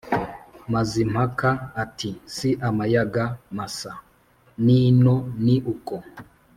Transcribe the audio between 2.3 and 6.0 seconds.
«si amayaga masa n'ino ni uko,